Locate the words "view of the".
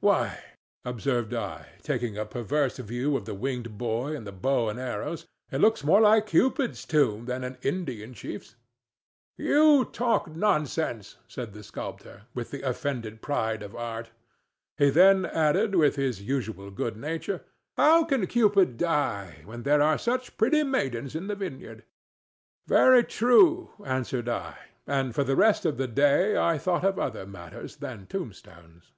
2.78-3.36